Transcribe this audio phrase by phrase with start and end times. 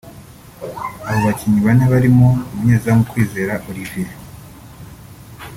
[1.07, 4.13] Abo bakinnyi bane barimo umunyezamu Kwizera Olivier